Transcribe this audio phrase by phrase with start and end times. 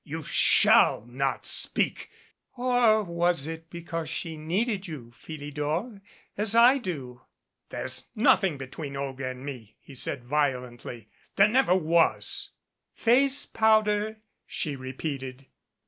[0.03, 2.09] "You shall not speak"
[2.57, 6.01] "Or was it because she 'needed' you, Philidor,
[6.35, 7.21] as I do?"
[7.69, 11.05] "There's nothing between Olga and me," he said vio lently.
[11.35, 12.49] "There never was"
[12.95, 14.17] "Face powder,"
[14.47, 15.45] she repeated.